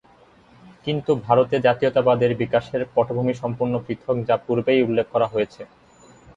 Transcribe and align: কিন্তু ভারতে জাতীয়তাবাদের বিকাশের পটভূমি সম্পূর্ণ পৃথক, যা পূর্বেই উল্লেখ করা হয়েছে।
কিন্তু 0.85 1.11
ভারতে 1.25 1.55
জাতীয়তাবাদের 1.59 2.31
বিকাশের 2.35 2.81
পটভূমি 2.95 3.33
সম্পূর্ণ 3.33 3.73
পৃথক, 3.85 4.15
যা 4.27 4.35
পূর্বেই 4.45 4.85
উল্লেখ 4.87 5.05
করা 5.13 5.27
হয়েছে। 5.27 5.61